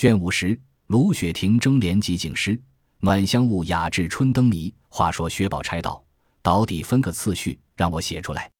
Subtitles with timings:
[0.00, 2.58] 卷五十，卢雪亭争联集景诗，
[3.00, 4.74] 暖香雾雅致春灯谜。
[4.88, 6.02] 话说薛宝钗道
[6.40, 8.50] ：“到底分个次序，让我写出来。”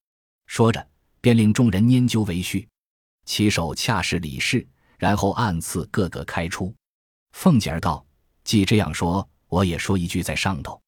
[0.44, 0.86] 说着，
[1.22, 2.68] 便令众人拈阄为序，
[3.24, 4.68] 起手恰是李氏，
[4.98, 6.74] 然后按次各个开出。
[7.32, 8.04] 凤姐儿道
[8.44, 10.78] ：“既这样说，我也说一句在上头。”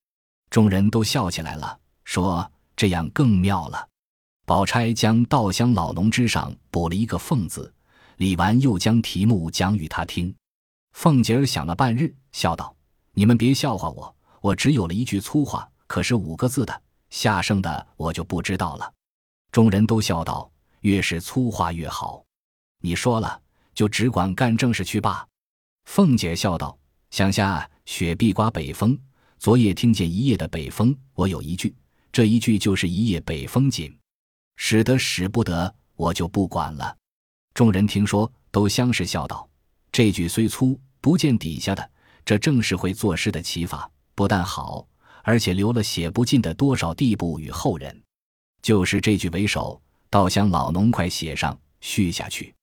[0.53, 2.46] 众人都笑起来了，说
[2.77, 3.89] ：“这样更妙了。”
[4.45, 7.73] 宝钗将“稻香老农”之上补了一个“凤”字，
[8.19, 10.30] 李纨又将题目讲与他听。
[10.93, 12.74] 凤姐儿想了半日，笑道
[13.12, 18.92] ：“你们别笑话我，我只有了一句粗话，可是五个字的，下剩的我就不知道了。”
[19.50, 20.50] 众人都笑道
[20.80, 22.24] ：“越是粗话越好，
[22.80, 23.41] 你说了
[23.74, 25.27] 就只管干正事去罢。”
[25.86, 26.78] 凤姐笑道
[27.11, 28.98] ：“想下雪碧刮北风，
[29.38, 31.74] 昨夜听见一夜的北风，我有一句，
[32.12, 33.95] 这一句就是一夜北风紧，
[34.56, 36.97] 使得使不得，我就不管了。”
[37.52, 39.47] 众人听说，都相视笑道
[39.92, 41.91] ：“这句虽粗，不见底下的，
[42.24, 44.89] 这正是会作诗的奇法，不但好，
[45.22, 48.02] 而且留了写不尽的多少地步与后人。
[48.62, 52.55] 就是这句为首，倒想老农快写上续下去。”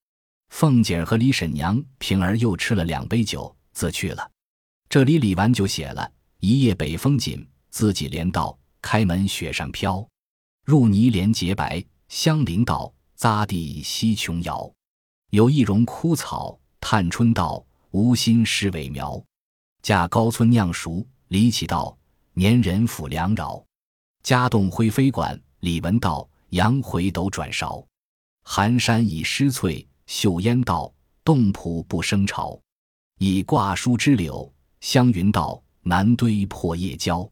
[0.49, 4.31] 凤姐儿和李婶娘、平儿又吃了两杯酒，自去了。
[4.89, 10.03] 这里李纨就写了一夜北风紧，自己连道开门雪上飘，
[10.65, 14.67] 入泥莲洁白，香菱道匝地西琼瑶。
[15.29, 19.21] 有一荣枯草，探春道无心是尾苗。
[19.81, 21.97] 嫁高村酿熟，李启道
[22.33, 23.63] 年人抚良饶。
[24.23, 27.85] 家栋灰飞馆，李文道杨回斗转勺。
[28.43, 29.85] 寒山已湿翠。
[30.07, 30.91] 秀烟道
[31.23, 32.59] ：“洞浦不生潮，
[33.19, 37.29] 以挂书之柳。”湘云道：“南堆破叶蕉，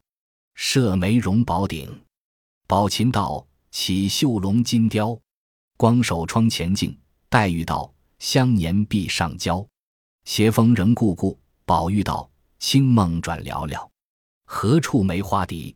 [0.54, 1.92] 设梅容宝鼎。”
[2.68, 5.18] 宝琴道：“起绣龙金雕。”
[5.76, 6.96] 光守窗前镜。
[7.28, 9.66] 黛玉道：“香年必上娇。”
[10.24, 11.38] 斜风仍故故。
[11.64, 13.88] 宝玉道：“清梦转寥寥，
[14.44, 15.74] 何处梅花笛？”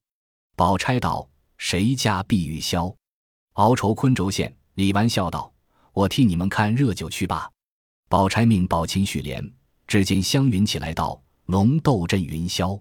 [0.56, 2.94] 宝钗道：“谁家碧玉箫？”
[3.54, 4.54] 熬愁昆轴线。
[4.75, 5.52] 李纨笑道。
[5.92, 7.50] 我替你们看热酒去罢。
[8.08, 9.52] 宝钗命宝琴续帘，
[9.86, 12.81] 只见湘云起来道：“龙斗震云霄，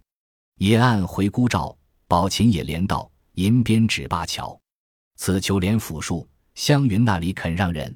[0.56, 1.78] 野岸回孤照。”
[2.08, 4.58] 宝琴也连道：“银边指灞桥。”
[5.18, 7.94] 此求联复数，湘云那里肯让人？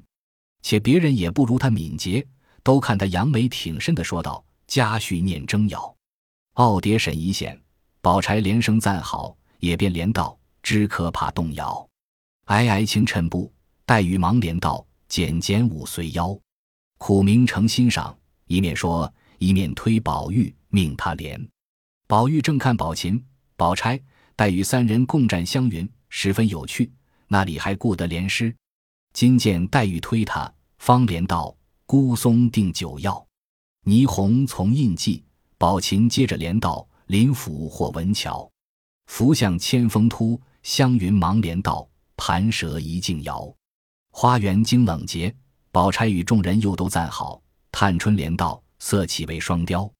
[0.68, 2.26] 且别人也不如他敏捷，
[2.64, 5.96] 都看他扬眉挺身的说道：“家婿念征谣，
[6.54, 7.56] 傲蝶沈一险。”
[8.02, 11.88] 宝钗连声赞好，也便连道：“知可怕动摇。”
[12.46, 13.52] 皑皑轻衬布，
[13.84, 14.84] 黛玉忙连道。
[15.06, 16.36] 简简五岁腰，
[16.98, 18.18] 苦明诚欣赏，
[18.48, 21.48] 一面说，一面推宝玉，命他连。
[22.08, 23.24] 宝玉正看宝琴、
[23.54, 24.00] 宝钗、
[24.34, 26.90] 黛玉三人共战湘云，十分有趣，
[27.28, 28.52] 那里还顾得连诗？
[29.12, 30.52] 今见黛玉推他，
[30.86, 31.52] 方连道
[31.84, 33.26] ：“孤松定九曜，
[33.86, 35.24] 霓虹从印记。”
[35.58, 38.48] 宝琴接着连道：“林府或文桥，
[39.06, 43.52] 福向千峰突。”湘云忙连道：“盘蛇一径摇。”
[44.14, 45.34] 花园经冷节，
[45.72, 47.42] 宝钗与众人又都赞好。
[47.72, 49.92] 探春连道：“色气为双雕。”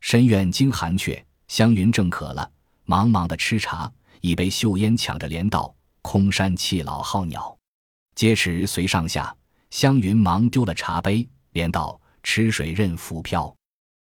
[0.00, 2.52] 深院经寒雀，湘云正渴了，
[2.84, 7.56] 忙忙的吃茶，已被秀烟抢着连道：“空山气老号鸟。”
[8.14, 9.34] 皆持随上下，
[9.70, 13.54] 湘云忙丢了茶杯，连道：“吃水任浮漂。”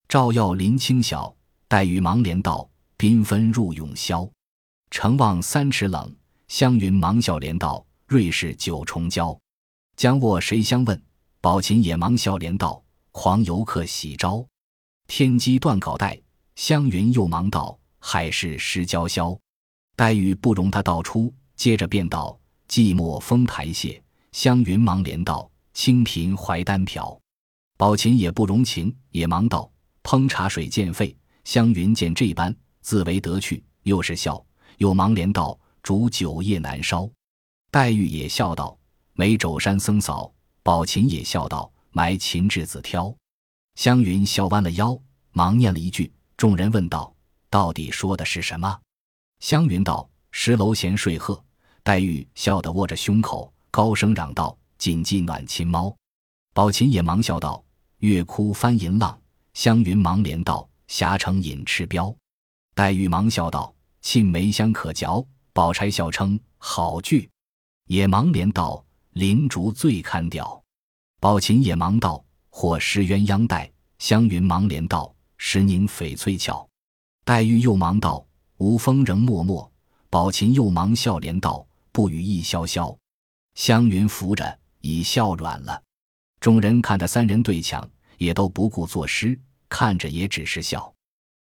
[0.09, 1.33] 照耀林清晓，
[1.67, 4.29] 黛玉忙连道：“缤纷入永宵。”
[4.91, 6.13] 城望三尺冷，
[6.47, 9.37] 湘云忙笑连道：“瑞士九重娇。”
[9.95, 11.01] 将卧谁相问？
[11.39, 14.45] 宝琴也忙笑连道：“狂游客喜招，
[15.07, 16.19] 天机断稿带。”
[16.55, 19.37] 湘云又忙道：“海市失娇绡。”
[19.95, 24.01] 黛玉不容他道出，接着便道：“寂寞风台榭。”
[24.33, 27.19] 湘云忙连道：“清贫怀单瓢。”
[27.77, 29.71] 宝琴也不容情，也忙道
[30.03, 34.45] ：“烹茶水见沸。”湘云见这般，自为得趣，又是笑，
[34.77, 37.09] 又忙连道：“煮酒夜难烧。”
[37.71, 38.77] 黛玉也笑道。
[39.13, 43.13] 梅肘山僧嫂，宝琴也笑道：“埋琴稚子挑。”
[43.75, 44.97] 湘云笑弯了腰，
[45.31, 46.11] 忙念了一句。
[46.37, 47.13] 众人问道
[47.49, 48.79] ：“到底说的是什么？”
[49.41, 51.43] 湘云道：“石楼闲睡鹤。”
[51.83, 55.95] 黛玉笑得握着胸口，高声嚷道：“谨记暖亲猫。”
[56.55, 57.63] 宝琴也忙笑道
[58.01, 59.15] ：“月窟翻银浪。”
[59.53, 62.11] 湘云忙连道：“霞城隐赤标。”
[62.73, 65.23] 黛玉忙笑道：“沁梅香可嚼。”
[65.53, 67.29] 宝钗笑称：“好句。”
[67.85, 68.83] 也忙连道。
[69.11, 70.63] 林竹最堪调，
[71.19, 76.67] 宝琴也忙道：“或施鸳鸯带。”湘云忙连道：“石凝翡翠俏。”
[77.23, 78.25] 黛玉又忙道
[78.57, 79.69] ：“无风仍脉脉。”
[80.09, 82.97] 宝琴又忙笑连道：“不语意萧萧。”
[83.53, 85.81] 香云扶着，已笑软了。
[86.39, 87.87] 众人看他三人对抢，
[88.17, 89.39] 也都不顾作诗，
[89.69, 90.93] 看着也只是笑。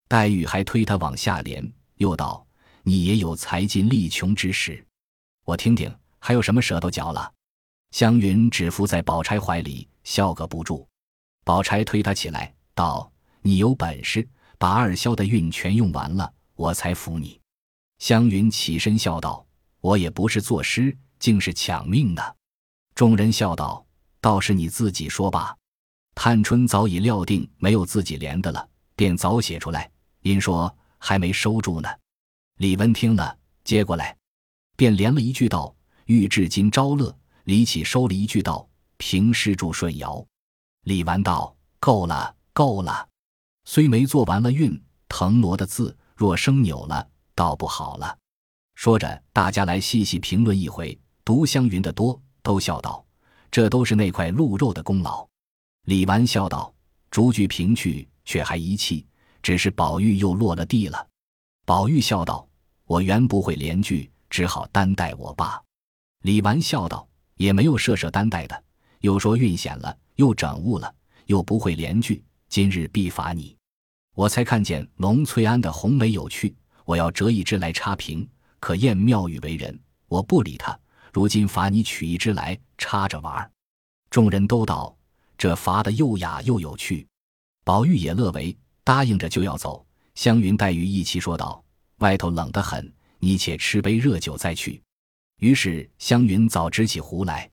[0.09, 2.47] 黛玉还推他往下连，又道
[2.83, 4.85] ：“你也有才尽力穷之时，
[5.45, 7.33] 我听听还有什么舌头嚼了。”
[7.93, 10.87] 湘云只伏在宝钗怀里，笑个不住。
[11.45, 13.11] 宝钗推他起来，道
[13.41, 14.27] ：“你有本事
[14.59, 17.41] 把二萧的韵全用完了，我才服你。”
[17.99, 19.47] 湘云起身笑道
[19.81, 22.37] ：“我也不是作诗，竟是抢命的。”
[22.99, 23.87] 众人笑道
[24.21, 25.57] ：“倒是你自己说吧。”
[26.17, 29.89] 探春早已料定没有自己连的了，便早写出来，
[30.23, 31.89] 因说还没收住呢。
[32.57, 34.17] 李文听了，接过来，
[34.77, 35.73] 便连了一句道
[36.07, 37.17] ：“欲至今朝乐。”
[37.47, 38.69] 李启收了一句道
[38.99, 40.27] ：“平施住顺尧。”
[40.83, 43.09] 李纨道：“够了，够了。
[43.65, 44.77] 虽没做完了韵，
[45.09, 48.19] 腾挪的字若生扭了，倒不好了。”
[48.75, 50.99] 说着，大家来细细评论一回。
[51.25, 53.05] 读湘云的多，都笑道
[53.53, 55.29] ：“这都是那块鹿肉的功劳。”
[55.85, 56.73] 李纨笑道
[57.13, 59.07] ：“逐句评去，却还一气，
[59.43, 61.07] 只是宝玉又落了地了。”
[61.67, 62.49] 宝玉笑道
[62.89, 65.63] ：“我原不会连句，只好担待我爸。”
[66.25, 67.07] 李纨笑道。
[67.37, 68.65] 也没有设设担待的，
[68.99, 70.93] 又说运险了，又整误了，
[71.27, 73.57] 又不会连句，今日必罚你。
[74.17, 78.29] 我才看见龙翠庵的红梅有趣，我要折一支来插瓶，
[78.59, 79.79] 可厌妙语为人。
[80.09, 80.77] 我不理他，
[81.13, 83.51] 如今罚你取一只来插着玩。
[84.11, 84.97] 众人都道
[85.37, 87.07] 这罚的又雅又有趣，
[87.65, 89.85] 宝玉也乐为，答应着就要走。
[90.15, 91.63] 湘云、黛玉一齐说道
[91.99, 94.83] ：“外头冷得很，你且吃杯热酒再去。”
[95.39, 97.49] 于是湘云早执起壶来，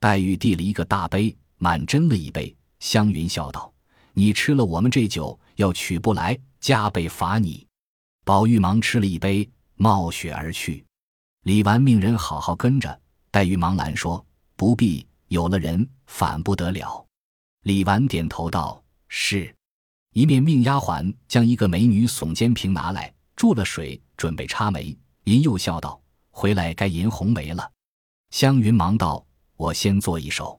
[0.00, 2.54] 黛玉递了一个大杯，满斟了一杯。
[2.80, 3.72] 湘云笑道
[4.12, 7.64] ：“你吃了我们这酒，要取不来，加倍罚你。”
[8.24, 10.84] 宝玉忙吃了一杯，冒雪而去。
[11.42, 13.00] 李纨命人好好跟着，
[13.30, 14.24] 黛玉忙拦说
[14.56, 17.06] ：“不必，有了人反不得了。”
[17.64, 19.54] 李纨点头道：“是。”
[20.12, 24.96] 一面命丫鬟将一个美女耸肩瓶拿来，注了水，准备插梅。
[25.24, 26.00] 银又笑道。
[26.32, 27.70] 回来该银红梅了，
[28.30, 29.24] 湘云忙道
[29.56, 30.58] ：“我先做一首。”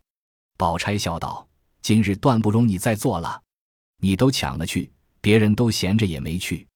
[0.58, 1.48] 宝钗笑道
[1.82, 3.42] ：“今日断不容你再做了，
[3.98, 4.92] 你都抢了去，
[5.22, 6.68] 别人都闲着也没去。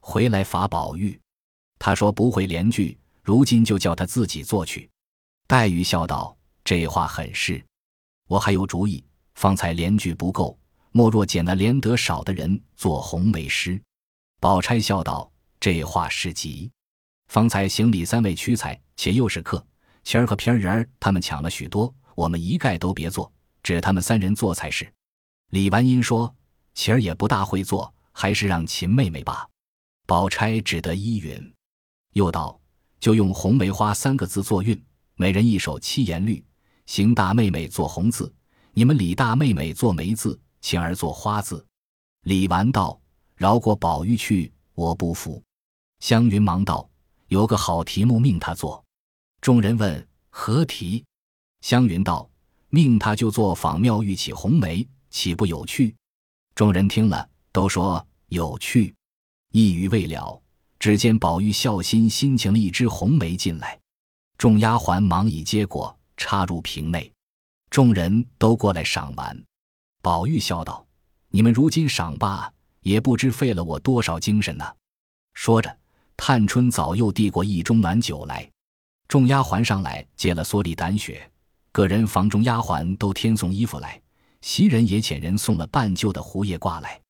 [0.00, 1.20] 回来罚宝玉，
[1.78, 2.98] 他说不会连句，
[3.28, 4.88] 如今就叫他自己做去。”
[5.46, 6.34] 黛玉笑道
[6.64, 7.62] ：“这话很是，
[8.26, 9.04] 我还有主意。
[9.34, 10.58] 方才连句不够，
[10.92, 13.78] 莫若捡那连得少的人做红梅诗。”
[14.40, 15.30] 宝钗笑道
[15.60, 16.70] ：“这话是急。”
[17.28, 19.62] 方才行李三位屈才，且又是客，
[20.04, 23.30] 晴儿和平儿儿他们抢了许多，我们一概都别做，
[23.62, 24.90] 只他们三人做才是。
[25.50, 26.34] 李完英说
[26.72, 29.46] ：“晴儿也不大会做，还是让秦妹妹吧。”
[30.08, 31.54] 宝钗只得依允。
[32.14, 32.58] 又道
[33.00, 34.80] ：“就用红梅花三个字作韵，
[35.16, 36.44] 每人一首七言律。
[36.86, 38.32] 邢大妹妹做红字，
[38.72, 41.64] 你们李大妹妹做梅字，晴儿做花字。”
[42.24, 43.00] 李纨道
[43.36, 45.42] ：“饶过宝玉去，我不服。”
[46.00, 46.88] 湘云忙道。
[47.28, 48.82] 有个好题目，命他做。
[49.42, 51.04] 众人问何题，
[51.60, 52.26] 湘云道
[52.70, 55.94] ：“命他就做仿妙玉起红梅，岂不有趣？”
[56.56, 58.94] 众人听了，都说有趣。
[59.52, 60.40] 一语未了，
[60.78, 63.78] 只见宝玉孝心新请了一枝红梅进来，
[64.36, 67.12] 众丫鬟忙已接过，插入瓶内。
[67.70, 69.42] 众人都过来赏玩。
[70.02, 70.86] 宝玉笑道
[71.30, 74.64] ：“你们如今赏罢，也不知费了我多少精神呢。”
[75.34, 75.78] 说着。
[76.20, 78.50] 探春早又递过一盅暖酒来，
[79.06, 81.30] 众丫鬟上来接了蓑笠胆雪，
[81.70, 84.02] 各人房中丫鬟都添送衣服来，
[84.40, 87.00] 袭人也遣人送了半旧的胡叶挂来。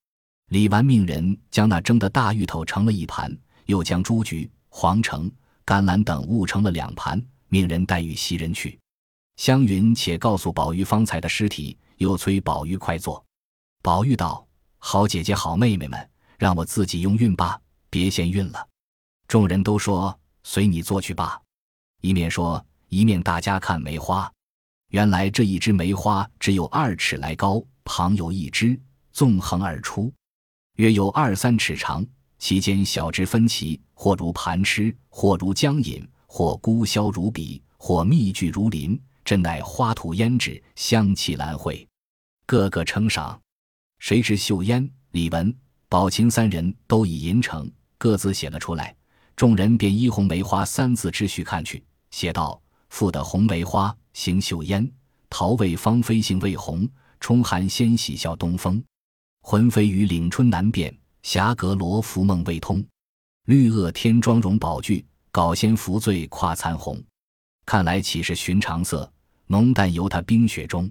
[0.51, 3.35] 李纨命人将那蒸的大芋头盛了一盘，
[3.69, 5.31] 又将朱菊、黄橙、
[5.63, 8.79] 甘蓝等物成了两盘，命人带与袭人去。
[9.37, 13.23] 湘云且告诉宝玉方才的尸体，又催宝玉快坐。
[13.83, 14.47] 宝玉道
[14.79, 17.61] ：“好姐姐，好妹妹们，让我自己用运罢，
[17.91, 18.67] 别嫌运了。”
[19.29, 21.39] 众人都说随你做去吧，
[22.01, 24.33] 一面说一面大家看梅花。
[24.89, 28.81] 原来这一枝梅花只有二尺来高，旁有一枝
[29.13, 30.11] 纵横而出，
[30.77, 32.05] 约有二三尺长，
[32.39, 38.99] 其间小枝分歧，或如盘螭，或如江引，或孤萧如笔，或密聚如林。
[39.25, 41.87] 真乃花吐胭脂，香气兰蕙，
[42.47, 43.39] 个个称赏。
[43.99, 45.55] 谁知秀烟、李文、
[45.87, 48.97] 宝琴三人都已吟成，各自写了出来。
[49.37, 54.91] 众人便依“红梅花”三字之序看去，写道：“赋得红梅花，行秀烟，
[55.29, 56.89] 桃未芳菲，性未红，
[57.21, 58.83] 冲寒先喜笑东风。
[59.43, 62.85] 魂飞于岭春难辨，霞阁罗浮梦未通。
[63.45, 67.03] 绿萼添妆容宝具，稿仙扶醉跨残红。
[67.65, 69.11] 看来岂是寻常色？
[69.47, 70.91] 浓淡由他冰雪中。”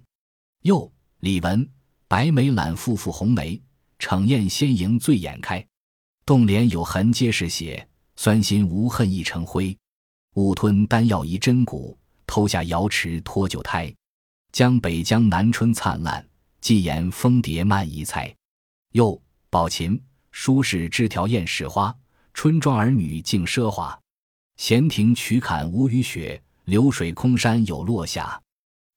[0.63, 1.67] 又李文
[2.07, 3.61] 白眉揽复复红梅，
[3.99, 5.65] 逞艳先迎醉眼开。
[6.25, 9.77] 洞帘有痕皆是血，酸心无恨亦成灰。
[10.33, 13.93] 误吞丹药移真骨，偷下瑶池托旧胎。
[14.51, 16.27] 江北江南春灿烂，
[16.59, 18.35] 寄言蜂蝶漫移猜。
[18.93, 19.19] 又
[19.49, 20.01] 宝琴，
[20.39, 21.93] 书是枝条艳始花，
[22.31, 23.99] 春庄儿女竞奢华。
[24.55, 28.39] 闲庭曲槛无雨雪，流水空山有落霞。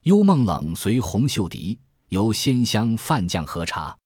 [0.03, 1.79] 幽梦冷随红袖笛，
[2.11, 3.97] 游仙香泛降和茶。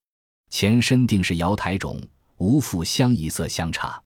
[0.49, 2.01] 前身定是瑶台种，
[2.37, 4.01] 无复香一色香茶。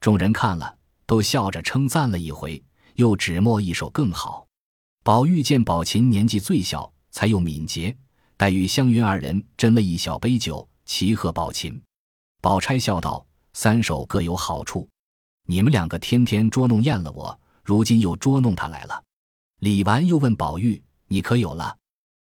[0.00, 0.76] 众人看了，
[1.06, 2.60] 都笑着称赞了一回，
[2.96, 4.48] 又指墨一首更好。
[5.04, 7.96] 宝玉见宝琴年纪最小，才又敏捷，
[8.36, 11.80] 黛玉、湘云二人斟了一小杯酒，齐贺宝琴。
[12.44, 13.24] 宝钗笑道
[13.54, 14.86] ：“三首各有好处，
[15.46, 19.02] 你们两个天天捉弄厌了我，如今又捉弄他来了。”
[19.60, 20.84] 李纨又问宝玉。
[21.06, 21.74] 你可有了？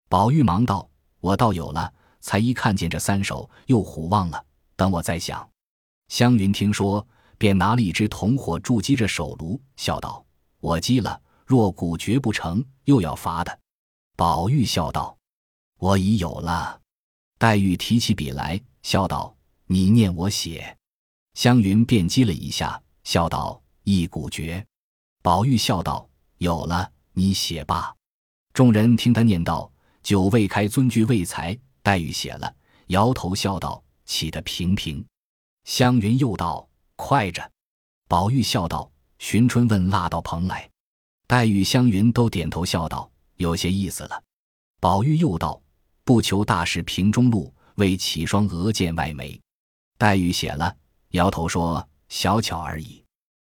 [0.08, 0.90] 宝玉忙道
[1.22, 4.44] ：“我倒有了，才一看见这三首，又唬忘了。
[4.74, 5.48] 等我再想。”
[6.10, 7.06] 湘云听说，
[7.38, 10.26] 便拿了一支铜火筑击着手炉，笑道
[10.58, 13.56] ：“我击了，若鼓绝不成，又要罚的。”
[14.18, 15.16] 宝玉笑道
[15.78, 16.80] ：“我已有了。”
[17.38, 19.32] 黛玉提起笔来，笑道
[19.68, 20.76] ：“你念我写。”
[21.34, 24.66] 湘云便击了一下，笑道：“一鼓绝。”
[25.22, 26.08] 宝玉笑道
[26.38, 27.94] ：“有了，你写罢。”
[28.52, 29.70] 众人听他念道
[30.02, 32.52] ：“酒未开，尊句未裁。”黛玉写了，
[32.88, 35.04] 摇头笑道：“起得平平。”
[35.64, 37.48] 湘云又道：“快着。”
[38.08, 40.68] 宝玉笑道：“寻春问蜡到蓬莱。”
[41.28, 44.22] 黛玉、湘云都点头笑道：“有些意思了。”
[44.80, 45.60] 宝玉又道
[46.04, 49.38] ：“不求大事平中路，为起双额见外眉。”
[49.98, 50.74] 黛玉写了，
[51.10, 53.04] 摇头说：“小巧而已。”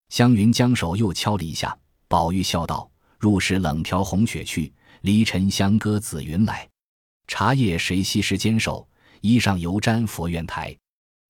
[0.09, 4.71] 湘云将手又敲了一下，宝玉笑道：“入时冷调红雪去。”
[5.01, 6.67] 离尘香歌紫云来，
[7.27, 8.87] 茶叶谁惜时坚守？
[9.21, 10.75] 衣上犹沾佛院台。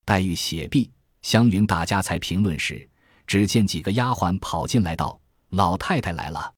[0.05, 0.89] 黛玉写毕，
[1.21, 2.87] 湘云大家才评论时，
[3.27, 5.19] 只见几个丫鬟跑进来道
[5.51, 6.53] ：“老太太来了。”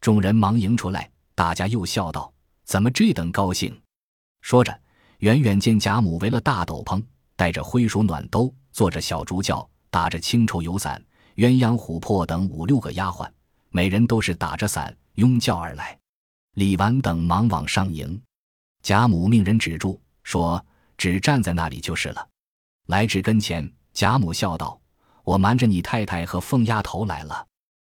[0.00, 2.32] 众人忙迎出来，大家又笑道
[2.64, 3.78] ：“怎么这等高兴？”
[4.40, 4.80] 说着，
[5.18, 7.02] 远远见贾母围了大斗篷，
[7.36, 11.02] 带着灰鼠暖兜，坐着小竹轿，打着青绸油伞，
[11.36, 13.28] 鸳鸯、琥珀等五六个丫鬟，
[13.70, 15.98] 每人都是打着伞拥轿而来。
[16.54, 18.20] 李纨等忙往上迎，
[18.82, 20.64] 贾母命人止住，说
[20.96, 22.28] ：“只站在那里就是了。”
[22.86, 24.80] 来至跟前，贾母笑道
[25.24, 27.44] ：“我瞒着你太太和凤丫头来了。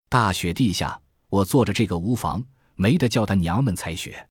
[0.10, 2.44] 大雪地下，我坐着这个无妨，
[2.76, 4.28] 没得叫他娘们踩雪。”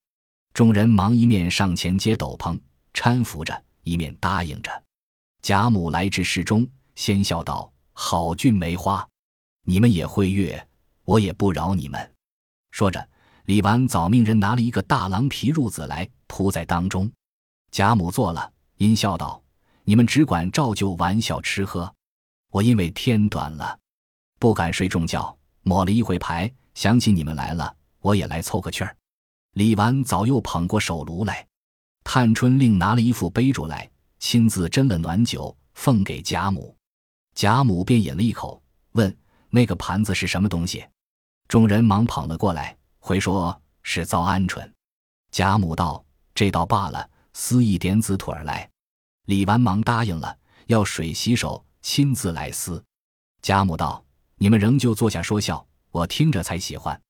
[0.53, 2.59] 众人忙一面上前接斗篷，
[2.93, 4.71] 搀扶着，一面答应着。
[5.43, 9.07] 贾母来至室中，先笑道：“好俊梅花，
[9.65, 10.69] 你们也会乐，
[11.05, 12.15] 我也不饶你们。”
[12.71, 13.09] 说着。
[13.45, 17.11] 李纨早命人拿了一个大狼皮褥子来铺在当中，
[17.71, 19.43] 贾母坐了，阴笑道
[19.85, 21.91] ：“你们只管照旧玩笑吃喝，
[22.51, 23.79] 我因为天短了，
[24.39, 28.95] 不敢睡重觉，抹了一回牌，想起你们来了，我也来凑个趣儿。”
[29.57, 31.47] 李纨早又捧过手炉来，
[32.05, 36.77] 探春另拿了一副杯箸来，亲自斟了暖酒奉给贾母，
[37.35, 39.17] 贾母便饮了一口，问
[39.51, 40.85] ：“那个盘子是什么东西？”
[41.49, 42.77] 众人忙捧了过来。
[43.01, 44.71] 回说是造鹌鹑，
[45.31, 48.69] 贾母道：“这倒罢了，撕一点子腿儿来。”
[49.27, 52.85] 李纨忙答应了，要水洗手，亲自来撕。
[53.41, 54.05] 贾母道
[54.37, 57.01] ：“你们仍旧坐下说笑，我听着才喜欢。”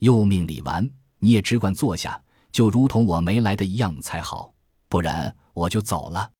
[0.00, 4.52] 又命李纨：“你也只管坐下，就如同我没来的一样才好，
[4.88, 6.30] 不然我就走了。”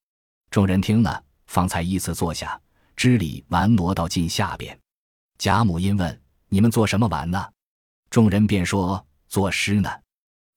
[0.50, 2.58] 众人听了，方才依次坐下，
[2.96, 4.76] 知礼纨挪到近下边。
[5.36, 7.46] 贾母因问：“你们做什么玩呢？”
[8.10, 9.90] 众人便说作诗呢。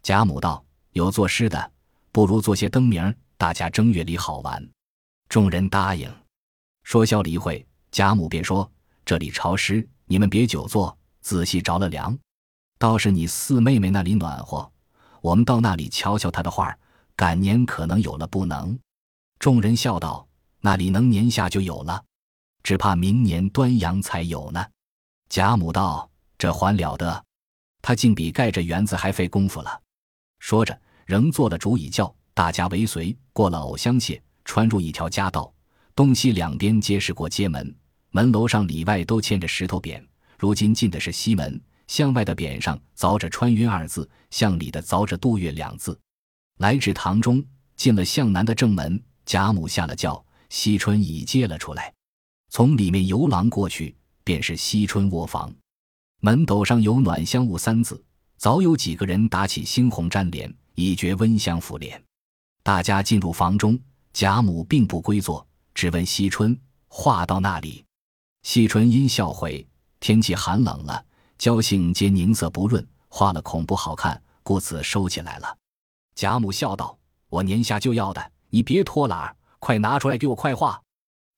[0.02, 1.72] 贾母道：“有作诗的，
[2.12, 2.98] 不如做些灯谜，
[3.38, 4.66] 大家正月里好玩。”
[5.28, 6.10] 众人答应。
[6.84, 8.70] 说笑了一会，贾母便说
[9.06, 12.18] ：“这里潮湿，你们别久坐，仔细着了凉。
[12.80, 14.72] 倒是你四妹妹那里暖和，
[15.22, 16.76] 我们到那里瞧瞧她的画，
[17.16, 18.80] 赶年可能有了不能。”
[19.42, 20.28] 众人笑道
[20.62, 22.06] ：“那里能年下就有了？
[22.62, 24.64] 只怕明年端阳才有呢。”
[25.30, 26.08] 贾母道
[26.38, 27.26] ：“这还了得！”
[27.82, 29.82] 他竟比盖着园子还费功夫了。
[30.38, 35.52] 说着，仍坐了竹椅轿，大家围随过了藕香榭，穿入一条夹道，
[35.96, 37.76] 东西两边皆是过街门，
[38.12, 40.00] 门楼上里外都嵌着石头匾。
[40.38, 46.00] 如今进的是西门，向外的匾上凿着“穿云”二字，向里的凿着“度月”两字。
[46.60, 47.44] 来至堂中，
[47.76, 51.94] 进了向南的正门，贾母下了轿，惜春已接了出来，
[52.50, 55.54] 从里面游廊过去，便是惜春卧房。
[56.20, 58.04] 门斗上有“暖香雾”三字，
[58.38, 62.02] 早有几个人打起猩红粘帘，以觉温香拂脸。
[62.64, 63.80] 大家进入房中，
[64.14, 66.56] 贾母并不归坐，只问惜春
[66.88, 67.84] 画到那里。
[68.44, 69.66] 惜春因笑回
[70.00, 71.04] ：“天气寒冷了，
[71.38, 75.58] 娇杏皆凝色不润，画了恐不好看，故此收起来了。”
[76.14, 76.98] 贾母笑道
[77.30, 80.80] ：“我年下就要的，你别拖拉，快拿出来给我快画。”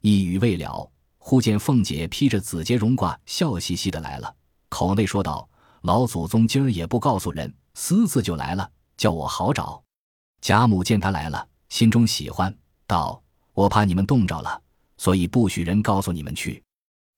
[0.03, 4.35] 一语未了，忽见凤姐披着紫缬绒褂，笑嘻嘻的来了，
[4.67, 5.47] 口内说道
[5.81, 9.81] ：“老祖宗今儿也不告诉人，私自就来了，叫我好找。”
[10.41, 12.53] 贾母见他来了，心中喜欢，
[12.85, 14.61] 道：“我怕你们冻着了，
[14.97, 16.61] 所以不许人告诉你们去。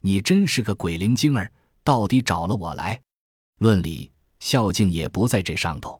[0.02, 1.52] 你真是个鬼灵精儿，
[1.84, 3.02] 到底找了我来。
[3.58, 6.00] 论理，孝敬也不在这上头。”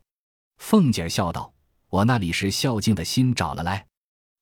[0.62, 1.52] 凤姐笑道
[1.96, 3.86] ：“我那里是孝敬的心找了来，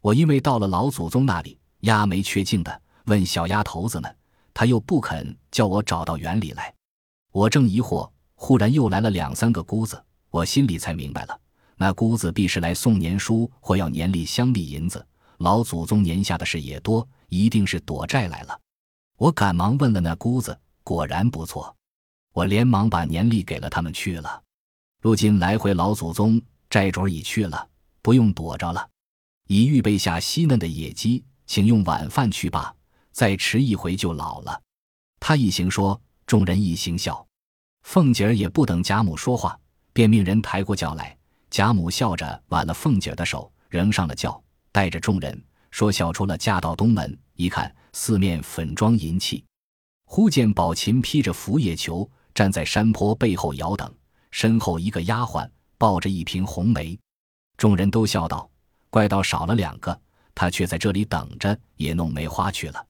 [0.02, 4.16] 我因为到了老祖宗那里，压没缺敬的，问小丫头子们，
[4.56, 6.74] 他又不肯叫我找到园里来。
[7.32, 11.40] 我正疑惑，忽然又来了两三个姑子，我心里才明白了，
[11.76, 15.06] 那姑子必是来送年书或要年例乡里银子。
[15.38, 18.60] 老祖宗年下的事也多，一定是躲债来了。
[19.20, 21.76] 我赶忙问了那姑子，果然不错，
[22.34, 24.42] 我连忙把年历给了他们去了。”
[25.00, 26.42] 如今来回老祖宗
[26.74, 27.70] 债主已去了，
[28.02, 28.90] 不用躲着了，
[29.46, 32.74] 已预备下稀嫩的野鸡，请用晚饭去吧。
[33.12, 34.60] 再迟一回就老了。
[35.20, 37.24] 他一行说，众人一行笑。
[37.84, 39.56] 凤姐儿也不等贾母说话，
[39.94, 41.16] 便命人抬过轿来。
[41.52, 47.16] 贾母笑着挽了凤姐儿的手，仍上了轿，带着众人说笑出了驾到东门。
[47.36, 49.46] 一看四面粉妆银器，
[50.06, 53.94] 忽见宝琴披着拂叶裘站在山坡背后遥等。
[54.32, 55.48] 身后一个丫鬟
[55.84, 56.98] 抱着一瓶红梅，
[57.58, 58.50] 众人都笑道
[58.90, 60.00] ：“怪道少了两个，
[60.34, 62.88] 他却在这里等着，也弄梅花去了。”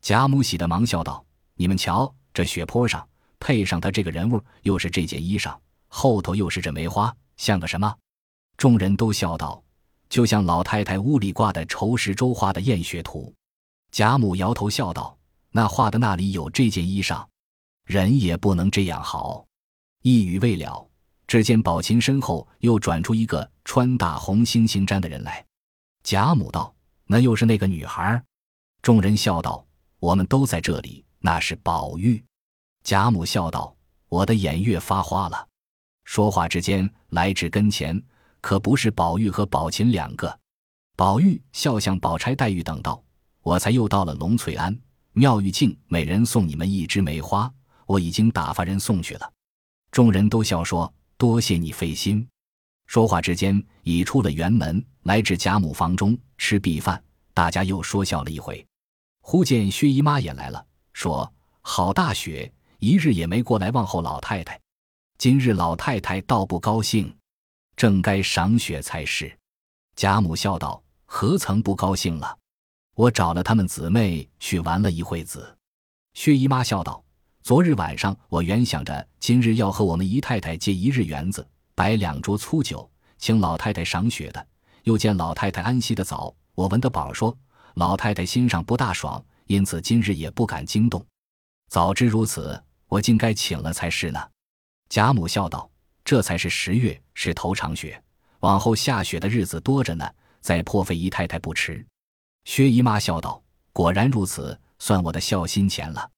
[0.00, 1.22] 贾母喜的忙笑道
[1.54, 3.06] ：“你们瞧，这雪坡上
[3.38, 5.54] 配上他这个人物，又是这件衣裳，
[5.88, 7.94] 后头又是这梅花，像个什么？”
[8.56, 9.62] 众人都笑道
[10.08, 13.30] ：“就像老太太屋里挂的仇石洲画的艳雪图。”
[13.92, 15.14] 贾母摇头笑道
[15.52, 17.22] ：“那画的那里有这件衣裳，
[17.84, 19.44] 人也不能这样好。”
[20.00, 20.88] 一语未了，
[21.30, 25.46] 只见宝琴身后又转出一个穿大红猩猩毡的人来。
[26.02, 26.74] 贾母道
[27.06, 28.20] ：“那又是那个女孩。”
[28.82, 29.64] 众人笑道
[30.00, 32.20] ：“我们都在这里，那是宝玉。”
[32.82, 33.72] 贾母笑道
[34.10, 35.46] ：“我的眼越发花了。”
[36.02, 38.02] 说话之间，来至跟前，
[38.40, 40.36] 可不是宝玉和宝琴两个。
[40.96, 43.00] 宝玉笑向宝钗、黛玉等道
[43.42, 44.76] ：“我才又到了龙翠庵
[45.12, 47.48] 妙玉镜，每人送你们一枝梅花，
[47.86, 49.32] 我已经打发人送去了。”
[49.92, 52.26] 众人都笑说：“多谢你费心。”
[52.88, 57.00] 说话之间，已出了园门，来至贾母房中吃毕饭。
[57.34, 58.66] 大家又说笑了一回。
[59.20, 61.30] 忽见薛姨妈也来了，说
[61.60, 64.58] ：“好大雪，一日也没过来问候老太太。
[65.18, 67.14] 今日老太太倒不高兴，
[67.76, 69.30] 正该赏雪才是。”
[69.94, 72.38] 贾母笑道：“何曾不高兴了？
[72.96, 75.54] 我找了他们姊妹去玩了一会子。”
[76.14, 77.04] 薛姨妈笑道。
[77.50, 84.46] 昨日晚上，我原想着今日要和我们姨太太借一日园子，摆两桌粗酒，请老太太赏雪的。
[84.84, 87.36] 又见老太太安息的早，我闻得宝说
[87.74, 91.04] 老太太心上不大爽，因此今日也不敢惊动。
[91.68, 94.20] 早知如此，我竟该请了才是呢。
[94.88, 95.68] 贾母笑道
[96.06, 98.00] ：“这才是十月，是头场雪，
[98.42, 100.08] 往后下雪的日子多着呢，
[100.40, 101.84] 再破费姨太太不迟。”
[102.46, 103.42] 薛姨妈笑道
[103.74, 106.08] ：“果然如此，算我的孝心钱了。”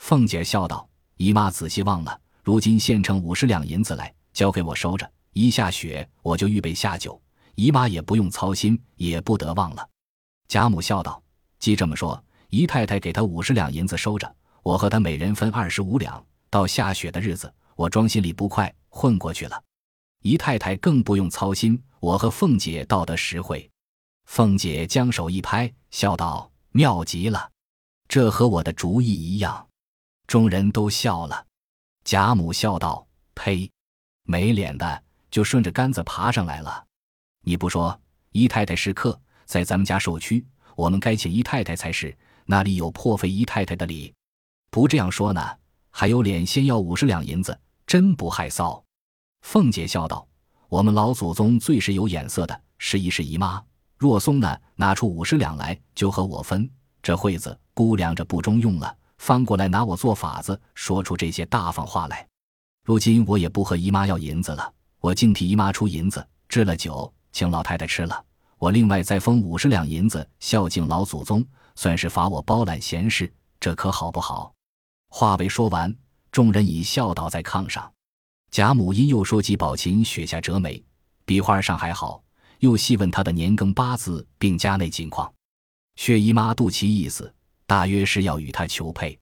[0.00, 5.08] 凤姐笑道：“姨妈仔细忘了，如今现成五十两银子来，交给我收着。
[5.34, 7.20] 一下雪，我就预备下酒，
[7.54, 9.88] 姨妈也不用操心，也不得忘了。”
[10.48, 11.22] 贾母笑道
[11.60, 16.24] ：“既这么说，姨太太给他五十两银子收着，我和他每人分二十五两。
[16.48, 19.62] 到下雪的日子，我装心里不快，混过去了。
[20.22, 23.70] 姨太太更不用操心，我和凤姐倒得实惠。”
[24.26, 27.50] 凤姐将手一拍，笑道：“妙极了，
[28.08, 29.64] 这和我的主意一样。”
[30.30, 31.44] 众人都笑了，
[32.04, 33.68] 贾母笑道：“呸，
[34.22, 36.84] 没脸的，就顺着杆子爬上来了。
[37.42, 44.14] 你不说，姨太太是客，在咱们家受屈，我们该请姨太太才是，那里有破费姨太太的理？
[44.70, 45.44] 不这样说呢，
[45.90, 48.80] 还有脸先要五十两银子，真不害臊。”
[49.42, 50.24] 凤姐笑道
[50.70, 53.60] ：“我们老祖宗最是有眼色的，是一是姨妈。
[53.98, 56.70] 若松呢，拿出五十两来，就和我分。
[57.02, 62.26] 这会子估量着不中用了。”翻过来拿我做法子，说出这些大方话来。
[62.82, 68.24] 如今我也不和姨妈要银子了，我竟替姨妈出银子置了酒，请老太太吃了。
[68.56, 73.30] 我另外再封五十两银子孝敬老祖宗，算是罚我包揽闲事，
[73.60, 74.54] 这可好不好？
[75.10, 75.94] 话未说完，
[76.32, 77.92] 众人已笑倒在炕上。
[78.50, 80.82] 贾母因又说起宝琴雪下折梅，
[81.26, 82.24] 笔画上还好，
[82.60, 85.30] 又细问她的年庚八字，并家内近况。
[85.96, 87.30] 薛姨妈度其意思，
[87.70, 89.16] 大约是要与他求配。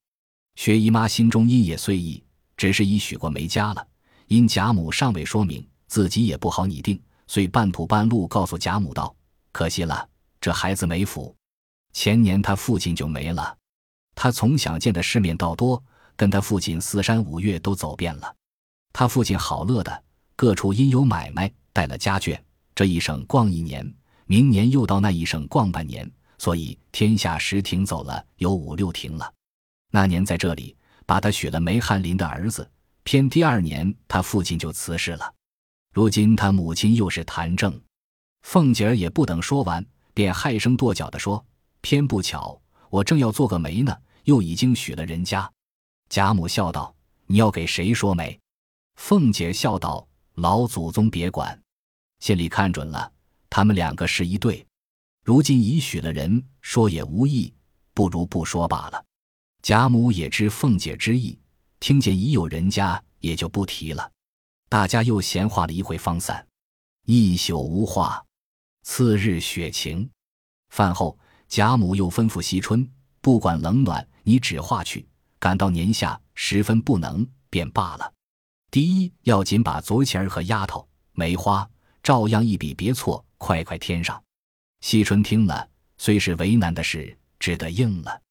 [0.55, 2.25] 薛姨妈心中因也虽意，
[2.57, 3.87] 只是已许过没家了。
[4.27, 9.15] 因贾母尚未说明，自己也不好拟定，遂半途半路告诉贾母道
[9.53, 10.09] ：“可惜了，
[10.41, 11.37] 这孩子没福。
[11.93, 13.55] 前年他父亲就没了。
[14.15, 15.85] 他从小见的世面倒多，
[16.17, 18.35] 跟他父亲四山五岳都走遍了。
[18.95, 22.41] 他父亲好乐的，各处因有买卖，带了家眷。”
[22.75, 29.33] 这一省逛一年，明年又到那一省逛半年，所以天下十亭走了有五六亭了。
[29.91, 32.69] 那年在这里把他许了梅翰林的儿子，
[33.03, 35.35] 偏第二年他父亲就辞世了。
[35.93, 37.81] 如今他母亲又是谭正，
[38.43, 41.45] 凤姐儿也不等说完，便害声跺脚的说
[41.81, 45.51] ：“偏不巧，我正要做个媒呢，又已经许了人家。”
[46.09, 46.95] 贾母笑道
[47.27, 48.39] ：“你要给谁说媒？”
[48.97, 51.59] 凤姐笑道：“老祖宗别管。”
[52.21, 53.11] 心里看准了，
[53.49, 54.65] 他们两个是一对。
[55.25, 57.53] 如今已许了人，说也无益，
[57.93, 59.05] 不如不说罢了。
[59.63, 61.39] 贾母也知凤姐之意，
[61.81, 64.11] 听见已有人家，也就不提了。
[64.69, 66.47] 大家又闲话了一会，方散。
[67.05, 68.25] 一宿无话。
[68.85, 70.09] 次日雪晴，
[70.71, 75.07] 饭后贾母又吩咐惜春，不管冷暖，你只画去。
[75.39, 78.13] 赶到年下，十分不能，便罢了。
[78.71, 81.69] 第一要紧把昨前儿和丫头梅花。
[82.03, 84.23] 照样一笔别错，快快添上。
[84.81, 88.23] 惜春听了，虽是为难的事，只得应了。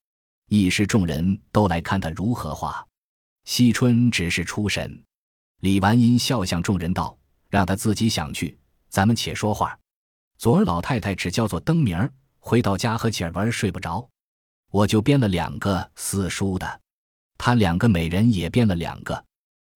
[0.47, 2.85] 一时众人都来看他如何画。
[3.43, 5.03] 惜春只是出神。
[5.61, 7.17] 李完因笑向众人道
[7.49, 8.57] ：“让他自己想去，
[8.89, 9.77] 咱们且说话。
[10.37, 14.07] 昨儿老太太只叫做灯明儿，回到家和姐儿玩睡不着，
[14.71, 16.81] 我就编了两个四书的。
[17.37, 19.25] 他两个美人也编了两个。”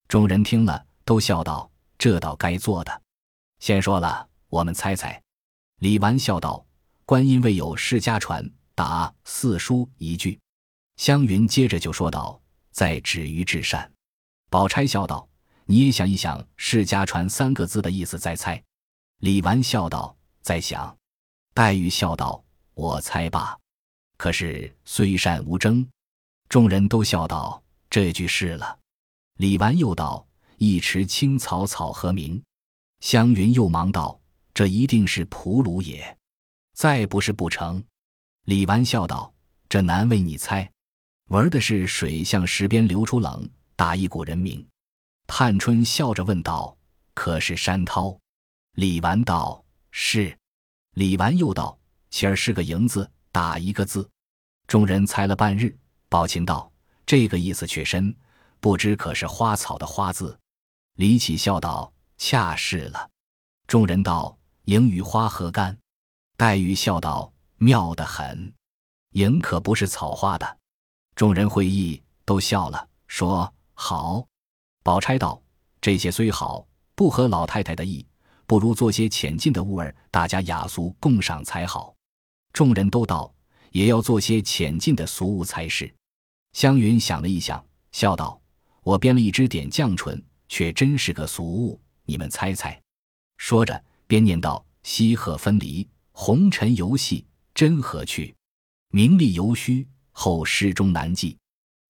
[0.08, 3.02] 众人听了，都笑道：“这倒该做的。”
[3.60, 5.20] 先说了，我们猜猜。
[5.82, 6.64] 李纨笑道
[7.04, 10.38] ：“观音未有世家传，答四书一句。”
[10.94, 12.40] 湘云接着就说道
[12.70, 13.92] ：“在止于至善。”
[14.48, 15.28] 宝钗笑道
[15.66, 18.62] ：“你也想一想‘世家传’三个字的意思再猜。”
[19.18, 20.96] 李纨笑道：“在想。”
[21.52, 23.58] 黛玉笑道：“我猜吧。”
[24.16, 25.84] 可是虽善无争，
[26.48, 28.78] 众人都笑道：“这句是了。”
[29.38, 30.24] 李纨又道
[30.58, 32.40] ：“一池青草草何名？”
[33.02, 34.16] 湘云又忙道
[34.54, 36.16] ：“这一定是蒲鲁也，
[36.74, 37.82] 再不是不成。”
[38.44, 39.32] 李纨笑道
[39.68, 40.70] ：“这难为你猜，
[41.28, 44.66] 玩的是水向石边流出冷，打一股人名。”
[45.26, 46.76] 探春笑着问道
[47.14, 48.18] ：“可是山涛？”
[48.76, 50.36] 李纨道：“是。”
[50.94, 51.78] 李纨又道
[52.10, 54.08] ：“其儿是个营字，打一个字。”
[54.66, 55.76] 众人猜了半日，
[56.08, 56.70] 宝琴道
[57.06, 58.14] ：“这个意思却深，
[58.60, 60.38] 不知可是花草的花字？”
[60.96, 61.92] 李绮笑道。
[62.18, 63.10] 恰是了，
[63.66, 65.78] 众人道：“迎与花何干？”
[66.36, 68.52] 黛玉笑道：“妙得很，
[69.12, 70.58] 迎可不是草花的。”
[71.14, 74.26] 众人会意，都笑了，说：“好。”
[74.82, 75.40] 宝钗道
[75.80, 78.04] ：“这些虽好，不合老太太的意，
[78.46, 81.94] 不如做些浅近的物儿，大家雅俗共赏才好。”
[82.52, 83.32] 众人都道
[83.70, 85.92] ：“也要做些浅近的俗物才是。”
[86.52, 88.40] 湘云想了一想，笑道
[88.82, 92.80] ：“我编了一支点绛唇，却真是个俗物。”你们猜猜，
[93.36, 98.36] 说着边念道：“西鹤分离，红尘游戏，真何趣？
[98.90, 101.34] 名利犹虚，后世中难记。”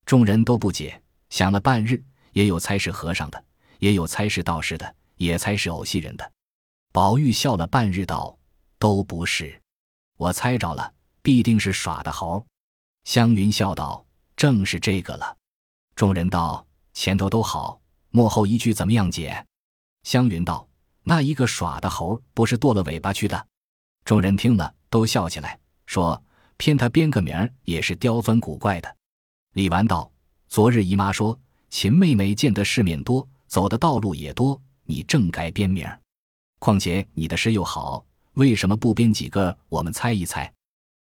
[0.06, 2.00] 众人都不解，想了半日，
[2.32, 3.44] 也有猜是和尚的，
[3.80, 6.32] 也有猜是道士的，也猜是偶戏人的。
[6.92, 8.38] 宝玉笑了半日道
[8.78, 9.60] ：“都不是，
[10.16, 12.46] 我猜着了，必定是耍的猴。”
[13.02, 14.06] 湘云笑道
[14.36, 15.36] ：“正是这个了。”
[15.96, 17.80] 众人道：“前头都好，
[18.10, 19.44] 幕后一句怎么样解？”
[20.06, 20.68] 湘云道
[21.04, 23.46] ：“那一个耍的猴，不是剁了尾巴去的。”
[24.04, 26.22] 众人听了，都笑起来，说
[26.56, 28.96] ：“偏他编个名儿，也是刁钻古怪的。”
[29.54, 30.10] 李纨道
[30.48, 31.38] ：“昨日姨妈说，
[31.70, 35.98] 秦妹妹见得世面多，走的道路也多，你正该编名儿。
[36.58, 40.52] 况且你的诗又好，为什么不编几个，我们猜一猜？”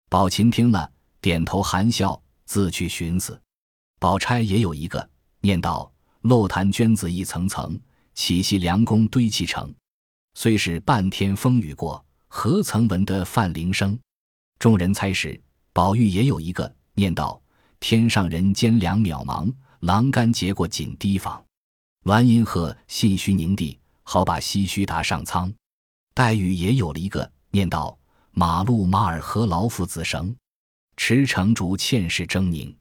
[0.09, 3.39] 宝琴听了，点头含笑，自去寻思。
[3.99, 5.09] 宝钗也有一个，
[5.39, 7.79] 念道：“漏潭娟子一层层。”
[8.13, 9.73] 岂系良弓堆砌成？
[10.33, 13.97] 虽是半天风雨过，何曾闻得范铃声？
[14.59, 15.39] 众人猜时，
[15.73, 17.41] 宝玉也有一个念道
[17.79, 21.43] ：“天上人间两渺茫，栏杆结过锦堤防。
[22.03, 25.51] 栾银鹤信虚凝地，好把唏嘘答上苍。”
[26.13, 27.97] 黛玉也有了一个念道
[28.31, 30.35] ：“马路马尔何劳父子绳，
[30.95, 32.73] 驰骋竹欠世狰狞。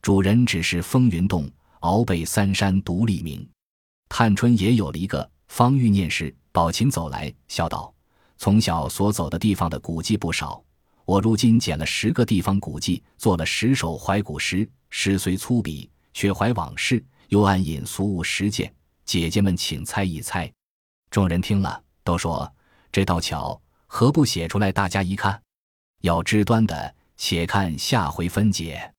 [0.00, 3.46] 主人只是风云动，鳌背三山独立名。”
[4.08, 7.92] 探春也有了一个方玉念时，宝琴走来，笑道
[8.38, 10.64] ：“从小所走的地方的古迹不少，
[11.04, 14.66] 我如今捡了十个地方古迹，做了十首怀古诗。
[14.88, 18.74] 诗虽粗鄙，却怀往事，又暗引俗物实践。
[19.04, 20.50] 姐姐们，请猜一猜。
[21.10, 22.50] 众人听了，都说
[22.90, 25.38] 这倒巧，何不写出来，大家一看？
[26.00, 28.94] 要知端的，且看下回分解。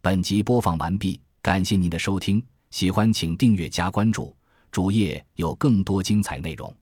[0.00, 4.34] 本集播放完毕，感谢您的收听，喜欢请订阅加关注，
[4.74, 6.74] 主页有更多精彩内容。